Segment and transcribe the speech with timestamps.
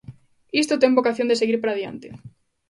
[0.61, 2.07] Isto ten vocación de seguir para diante.